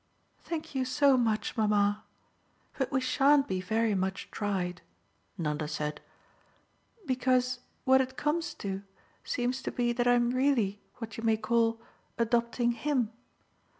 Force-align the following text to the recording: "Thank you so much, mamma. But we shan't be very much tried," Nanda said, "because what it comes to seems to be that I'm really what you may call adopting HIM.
"Thank 0.39 0.73
you 0.73 0.83
so 0.83 1.15
much, 1.15 1.55
mamma. 1.55 2.03
But 2.75 2.91
we 2.91 3.01
shan't 3.01 3.47
be 3.47 3.61
very 3.61 3.93
much 3.93 4.31
tried," 4.31 4.81
Nanda 5.37 5.67
said, 5.67 6.01
"because 7.05 7.59
what 7.83 8.01
it 8.01 8.17
comes 8.17 8.55
to 8.55 8.81
seems 9.23 9.61
to 9.61 9.71
be 9.71 9.93
that 9.93 10.07
I'm 10.07 10.31
really 10.31 10.81
what 10.95 11.17
you 11.17 11.23
may 11.23 11.37
call 11.37 11.79
adopting 12.17 12.71
HIM. 12.71 13.11